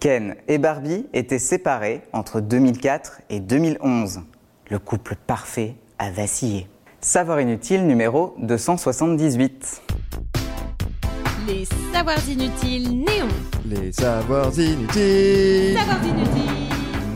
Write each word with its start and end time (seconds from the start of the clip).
Ken 0.00 0.36
et 0.46 0.58
Barbie 0.58 1.06
étaient 1.12 1.40
séparés 1.40 2.02
entre 2.12 2.40
2004 2.40 3.22
et 3.30 3.40
2011. 3.40 4.20
Le 4.70 4.78
couple 4.78 5.16
parfait 5.16 5.74
a 5.98 6.12
vacillé. 6.12 6.68
Savoir 7.00 7.40
inutile 7.40 7.84
numéro 7.84 8.36
278. 8.38 9.82
Les 11.48 11.64
savoirs 11.92 12.28
inutiles 12.28 13.04
néons. 13.04 13.28
Les 13.66 13.90
savoirs 13.90 14.56
inutiles. 14.56 15.76
Savoirs 15.76 16.04
inutiles. 16.04 16.68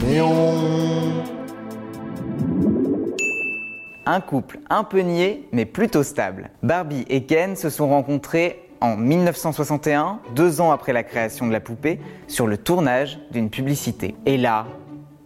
Néon. 0.04 1.22
Un 4.06 4.20
couple 4.20 4.58
un 4.70 4.82
peu 4.82 5.00
niais 5.00 5.42
mais 5.52 5.66
plutôt 5.66 6.02
stable. 6.02 6.50
Barbie 6.64 7.04
et 7.08 7.26
Ken 7.26 7.54
se 7.54 7.70
sont 7.70 7.88
rencontrés 7.88 8.61
en 8.82 8.96
1961, 8.96 10.18
deux 10.34 10.60
ans 10.60 10.72
après 10.72 10.92
la 10.92 11.04
création 11.04 11.46
de 11.46 11.52
la 11.52 11.60
poupée, 11.60 12.00
sur 12.26 12.48
le 12.48 12.58
tournage 12.58 13.20
d'une 13.30 13.48
publicité. 13.48 14.16
Et 14.26 14.36
là, 14.36 14.66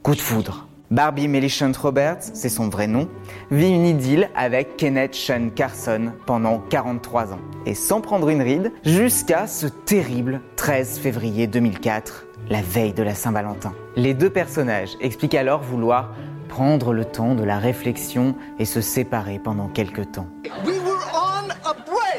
coup 0.02 0.14
de 0.14 0.20
foudre. 0.20 0.68
Barbie 0.90 1.26
Millicent 1.26 1.72
Roberts, 1.82 2.18
c'est 2.20 2.50
son 2.50 2.68
vrai 2.68 2.86
nom, 2.86 3.08
vit 3.50 3.70
une 3.70 3.86
idylle 3.86 4.30
avec 4.36 4.76
Kenneth 4.76 5.14
Sean 5.14 5.48
Carson 5.48 6.12
pendant 6.26 6.58
43 6.58 7.32
ans. 7.32 7.40
Et 7.64 7.74
sans 7.74 8.00
prendre 8.00 8.28
une 8.28 8.42
ride, 8.42 8.70
jusqu'à 8.84 9.48
ce 9.48 9.66
terrible 9.66 10.42
13 10.56 10.98
février 10.98 11.48
2004, 11.48 12.26
la 12.50 12.60
veille 12.60 12.92
de 12.92 13.02
la 13.02 13.14
Saint-Valentin. 13.14 13.72
Les 13.96 14.14
deux 14.14 14.30
personnages 14.30 14.96
expliquent 15.00 15.34
alors 15.34 15.62
vouloir 15.62 16.14
prendre 16.48 16.92
le 16.92 17.04
temps 17.04 17.34
de 17.34 17.42
la 17.42 17.58
réflexion 17.58 18.36
et 18.60 18.64
se 18.64 18.80
séparer 18.80 19.40
pendant 19.42 19.66
quelques 19.66 20.12
temps. 20.12 20.28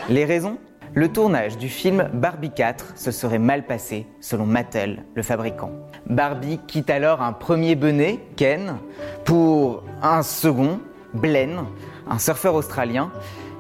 Les 0.10 0.26
raisons? 0.26 0.58
Le 0.94 1.10
tournage 1.10 1.58
du 1.58 1.70
film 1.70 2.10
Barbie 2.14 2.52
4 2.52 2.94
se 2.96 3.12
serait 3.12 3.40
mal 3.40 3.66
passé, 3.66 4.08
selon 4.20 4.46
Mattel, 4.46 5.04
le 5.16 5.24
fabricant. 5.24 5.72
Barbie 6.08 6.60
quitte 6.68 6.90
alors 6.90 7.22
un 7.22 7.34
premier 7.34 7.76
bonnet, 7.76 8.20
Ken, 8.36 8.78
pour 9.26 9.84
un 10.02 10.24
second, 10.24 10.80
Blaine, 11.14 11.64
un 12.10 12.20
surfeur 12.20 12.56
australien, 12.56 13.12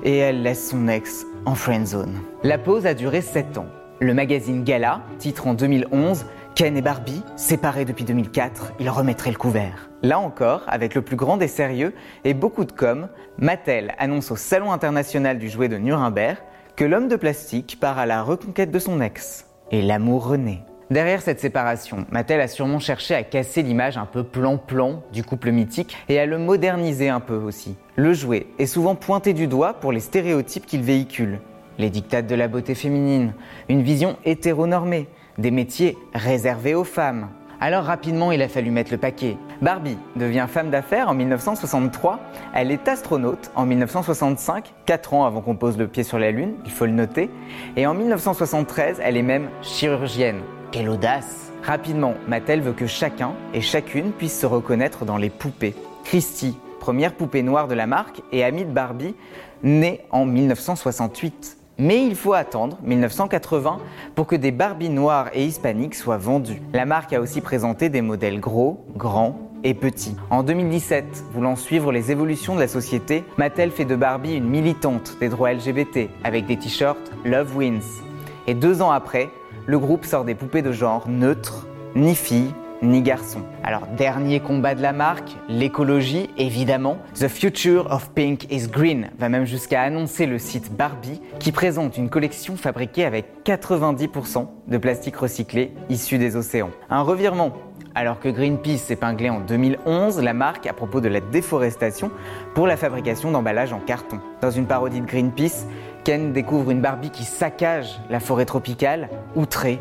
et 0.03 0.17
elle 0.17 0.43
laisse 0.43 0.69
son 0.69 0.87
ex 0.87 1.25
en 1.45 1.55
friend 1.55 1.85
zone. 1.85 2.19
La 2.43 2.57
pause 2.57 2.85
a 2.85 2.93
duré 2.93 3.21
7 3.21 3.57
ans. 3.57 3.67
Le 3.99 4.13
magazine 4.13 4.63
Gala 4.63 5.01
titre 5.17 5.47
en 5.47 5.53
2011 5.53 6.25
Ken 6.57 6.75
et 6.75 6.81
Barbie, 6.81 7.21
séparés 7.35 7.85
depuis 7.85 8.03
2004, 8.03 8.73
ils 8.79 8.89
remettraient 8.89 9.29
le 9.29 9.37
couvert. 9.37 9.91
Là 10.01 10.17
encore, 10.17 10.63
avec 10.65 10.95
le 10.95 11.03
plus 11.03 11.15
grand 11.15 11.37
des 11.37 11.47
sérieux 11.47 11.93
et 12.23 12.33
beaucoup 12.33 12.65
de 12.65 12.71
com, 12.71 13.09
Mattel 13.37 13.93
annonce 13.99 14.31
au 14.31 14.35
Salon 14.35 14.71
international 14.71 15.37
du 15.37 15.49
jouet 15.49 15.67
de 15.67 15.77
Nuremberg 15.77 16.37
que 16.77 16.85
l'homme 16.85 17.07
de 17.07 17.15
plastique 17.15 17.79
part 17.81 17.97
à 17.97 18.05
la 18.05 18.21
reconquête 18.21 18.69
de 18.69 18.77
son 18.77 19.01
ex. 19.01 19.47
Et 19.71 19.81
l'amour 19.81 20.27
renaît. 20.27 20.61
Derrière 20.91 21.23
cette 21.23 21.39
séparation, 21.39 22.05
Mattel 22.11 22.39
a 22.39 22.47
sûrement 22.47 22.77
cherché 22.77 23.15
à 23.15 23.23
casser 23.23 23.63
l'image 23.63 23.97
un 23.97 24.05
peu 24.05 24.23
plan-plan 24.23 25.01
du 25.11 25.23
couple 25.23 25.51
mythique 25.51 25.97
et 26.07 26.19
à 26.19 26.27
le 26.27 26.37
moderniser 26.37 27.09
un 27.09 27.19
peu 27.19 27.35
aussi. 27.35 27.75
Le 27.95 28.13
jouet 28.13 28.45
est 28.59 28.67
souvent 28.67 28.93
pointé 28.93 29.33
du 29.33 29.47
doigt 29.47 29.73
pour 29.73 29.91
les 29.91 29.99
stéréotypes 29.99 30.67
qu'il 30.67 30.83
véhicule. 30.83 31.39
Les 31.79 31.89
dictates 31.89 32.27
de 32.27 32.35
la 32.35 32.47
beauté 32.47 32.75
féminine, 32.75 33.33
une 33.69 33.81
vision 33.81 34.15
hétéronormée, 34.23 35.07
des 35.39 35.51
métiers 35.51 35.97
réservés 36.13 36.75
aux 36.75 36.83
femmes, 36.83 37.29
alors 37.59 37.85
rapidement, 37.85 38.31
il 38.31 38.41
a 38.41 38.47
fallu 38.47 38.69
mettre 38.69 38.91
le 38.91 38.97
paquet. 38.97 39.37
Barbie 39.61 39.97
devient 40.15 40.45
femme 40.47 40.69
d'affaires 40.69 41.09
en 41.09 41.15
1963, 41.15 42.19
elle 42.53 42.71
est 42.71 42.87
astronaute 42.87 43.51
en 43.55 43.65
1965, 43.65 44.73
4 44.85 45.13
ans 45.15 45.25
avant 45.25 45.41
qu'on 45.41 45.55
pose 45.55 45.77
le 45.77 45.87
pied 45.87 46.03
sur 46.03 46.19
la 46.19 46.31
Lune, 46.31 46.53
il 46.65 46.71
faut 46.71 46.85
le 46.85 46.91
noter, 46.91 47.31
et 47.75 47.87
en 47.87 47.95
1973, 47.95 49.01
elle 49.03 49.17
est 49.17 49.23
même 49.23 49.49
chirurgienne. 49.63 50.41
Quelle 50.71 50.89
audace 50.89 51.51
Rapidement, 51.63 52.13
Mattel 52.27 52.61
veut 52.61 52.73
que 52.73 52.85
chacun 52.85 53.33
et 53.53 53.61
chacune 53.61 54.11
puisse 54.11 54.39
se 54.39 54.45
reconnaître 54.45 55.03
dans 55.03 55.17
les 55.17 55.29
poupées. 55.29 55.75
Christy, 56.03 56.57
première 56.79 57.13
poupée 57.13 57.41
noire 57.41 57.67
de 57.67 57.73
la 57.73 57.87
marque, 57.87 58.21
et 58.31 58.43
amie 58.43 58.65
de 58.65 58.71
Barbie, 58.71 59.15
née 59.63 60.01
en 60.11 60.25
1968. 60.25 61.56
Mais 61.79 62.05
il 62.05 62.15
faut 62.15 62.33
attendre 62.33 62.77
1980 62.83 63.79
pour 64.15 64.25
que 64.25 64.35
des 64.35 64.51
Barbies 64.51 64.89
noires 64.89 65.29
et 65.33 65.45
hispaniques 65.45 65.93
soient 65.93 66.17
vendues. 66.17 66.61
La 66.73 66.85
marque 66.85 67.13
a 67.13 67.21
aussi 67.21 67.39
présenté 67.39 67.89
des 67.89 68.01
modèles 68.01 68.39
gros, 68.39 68.83
grands 68.95 69.37
et 69.63 69.75
petits. 69.75 70.15
En 70.31 70.41
2017, 70.41 71.25
voulant 71.33 71.55
suivre 71.55 71.91
les 71.91 72.11
évolutions 72.11 72.55
de 72.55 72.59
la 72.59 72.67
société, 72.67 73.23
Mattel 73.37 73.69
fait 73.69 73.85
de 73.85 73.95
Barbie 73.95 74.35
une 74.35 74.49
militante 74.49 75.17
des 75.19 75.29
droits 75.29 75.53
LGBT 75.53 76.09
avec 76.23 76.47
des 76.47 76.57
t-shirts 76.57 77.11
Love 77.25 77.55
Wins. 77.55 78.01
Et 78.47 78.55
deux 78.55 78.81
ans 78.81 78.91
après, 78.91 79.29
le 79.67 79.77
groupe 79.77 80.05
sort 80.05 80.23
des 80.23 80.35
poupées 80.35 80.61
de 80.61 80.71
genre 80.71 81.07
neutres, 81.07 81.67
ni 81.95 82.15
filles, 82.15 82.53
ni 82.81 83.01
garçon. 83.01 83.41
Alors, 83.63 83.87
dernier 83.97 84.39
combat 84.39 84.75
de 84.75 84.81
la 84.81 84.93
marque, 84.93 85.35
l'écologie, 85.49 86.29
évidemment. 86.37 86.97
The 87.15 87.27
Future 87.27 87.91
of 87.91 88.11
Pink 88.11 88.51
is 88.51 88.67
Green 88.67 89.09
va 89.17 89.29
même 89.29 89.45
jusqu'à 89.45 89.81
annoncer 89.81 90.25
le 90.25 90.39
site 90.39 90.71
Barbie 90.71 91.21
qui 91.39 91.51
présente 91.51 91.97
une 91.97 92.09
collection 92.09 92.55
fabriquée 92.55 93.05
avec 93.05 93.25
90% 93.45 94.47
de 94.67 94.77
plastique 94.77 95.15
recyclé 95.15 95.71
issu 95.89 96.17
des 96.17 96.35
océans. 96.35 96.71
Un 96.89 97.01
revirement 97.01 97.53
alors 97.95 98.19
que 98.19 98.29
Greenpeace 98.29 98.91
épinglait 98.91 99.31
en 99.31 99.39
2011 99.39 100.21
la 100.21 100.33
marque 100.33 100.67
à 100.67 100.73
propos 100.73 101.01
de 101.01 101.07
la 101.07 101.19
déforestation 101.19 102.11
pour 102.53 102.67
la 102.67 102.77
fabrication 102.77 103.31
d'emballages 103.31 103.73
en 103.73 103.79
carton. 103.79 104.19
Dans 104.41 104.51
une 104.51 104.67
parodie 104.67 105.01
de 105.01 105.07
Greenpeace, 105.07 105.65
Ken 106.03 106.31
découvre 106.31 106.69
une 106.69 106.79
Barbie 106.79 107.09
qui 107.09 107.23
saccage 107.23 107.99
la 108.09 108.19
forêt 108.19 108.45
tropicale, 108.45 109.09
outré 109.35 109.79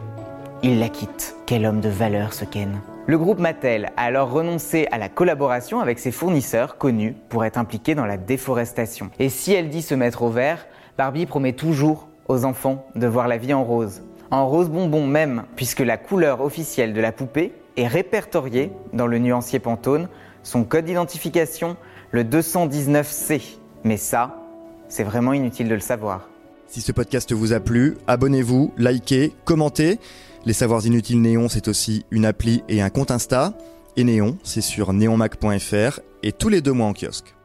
il 0.67 0.81
la 0.81 0.89
quitte. 0.89 1.37
Quel 1.47 1.65
homme 1.65 1.81
de 1.81 1.89
valeur 1.89 2.33
ce 2.33 2.45
Ken. 2.45 2.81
Le 3.07 3.19
groupe 3.19 3.39
Mattel 3.39 3.93
a 3.97 4.03
alors 4.03 4.33
renoncé 4.33 4.89
à 4.91 4.99
la 4.99 5.09
collaboration 5.09 5.79
avec 5.79 6.01
ses 6.01 6.11
fournisseurs 6.11 6.77
connus 6.77 7.15
pour 7.29 7.45
être 7.45 7.57
impliqués 7.57 7.95
dans 7.95 8.05
la 8.05 8.17
déforestation. 8.17 9.11
Et 9.21 9.29
si 9.29 9.53
elle 9.53 9.69
dit 9.69 9.83
se 9.83 9.95
mettre 9.95 10.23
au 10.23 10.29
vert, 10.29 10.67
Barbie 10.99 11.27
promet 11.27 11.53
toujours 11.53 12.09
aux 12.27 12.45
enfants 12.45 12.85
de 12.97 13.07
voir 13.07 13.29
la 13.29 13.37
vie 13.37 13.55
en 13.55 13.63
rose. 13.63 14.03
En 14.33 14.49
rose 14.49 14.69
bonbon 14.69 15.07
même, 15.07 15.45
puisque 15.55 15.81
la 15.81 15.99
couleur 15.99 16.41
officielle 16.41 16.95
de 16.95 17.01
la 17.01 17.13
poupée 17.13 17.53
est 17.77 17.87
répertoriée 17.87 18.73
dans 18.93 19.07
le 19.07 19.19
nuancier 19.19 19.61
Pantone, 19.61 20.09
son 20.43 20.65
code 20.65 20.87
d'identification, 20.87 21.77
le 22.11 22.25
219C. 22.25 23.41
Mais 23.85 23.97
ça, 23.97 24.43
c'est 24.89 25.05
vraiment 25.05 25.33
inutile 25.33 25.69
de 25.69 25.75
le 25.75 25.81
savoir. 25.81 26.29
Si 26.67 26.81
ce 26.81 26.91
podcast 26.91 27.33
vous 27.33 27.53
a 27.53 27.61
plu, 27.61 27.97
abonnez-vous, 28.09 28.73
likez, 28.77 29.33
commentez. 29.45 30.01
Les 30.47 30.53
Savoirs 30.53 30.87
Inutiles 30.87 31.21
Néon, 31.21 31.49
c'est 31.49 31.67
aussi 31.67 32.05
une 32.13 32.25
appli 32.25 32.63
et 32.69 32.81
un 32.81 32.89
compte 32.89 33.11
Insta. 33.11 33.53
Et 33.97 34.05
Néon, 34.05 34.39
c'est 34.45 34.61
sur 34.61 34.93
neonmac.fr 34.93 35.99
et 36.23 36.31
tous 36.31 36.49
les 36.49 36.61
deux 36.61 36.73
mois 36.73 36.87
en 36.87 36.93
kiosque. 36.93 37.36